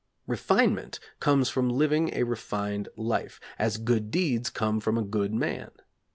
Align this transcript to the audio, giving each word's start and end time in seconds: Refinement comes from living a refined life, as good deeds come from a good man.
Refinement 0.25 0.99
comes 1.19 1.49
from 1.51 1.69
living 1.69 2.11
a 2.15 2.23
refined 2.23 2.89
life, 2.97 3.39
as 3.59 3.77
good 3.77 4.09
deeds 4.09 4.49
come 4.49 4.79
from 4.79 4.97
a 4.97 5.03
good 5.03 5.31
man. 5.31 5.69